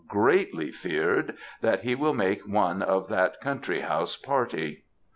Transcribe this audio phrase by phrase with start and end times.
[0.07, 4.83] greatly feared, that he will make one of that country house party.